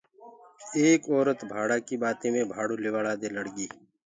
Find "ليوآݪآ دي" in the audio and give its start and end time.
2.83-3.27